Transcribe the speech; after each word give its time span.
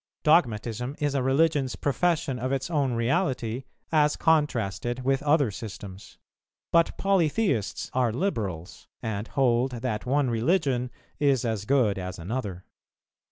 Dogmatism 0.23 0.95
is 0.97 1.13
a 1.13 1.21
religion's 1.21 1.75
profession 1.75 2.39
of 2.39 2.51
its 2.51 2.71
own 2.71 2.93
reality 2.93 3.65
as 3.91 4.15
contrasted 4.15 5.03
with 5.03 5.21
other 5.21 5.51
systems; 5.51 6.17
but 6.71 6.97
polytheists 6.97 7.91
are 7.93 8.11
liberals, 8.11 8.87
and 9.03 9.27
hold 9.27 9.73
that 9.73 10.07
one 10.07 10.31
religion 10.31 10.89
is 11.19 11.45
as 11.45 11.65
good 11.65 11.99
as 11.99 12.17
another. 12.17 12.65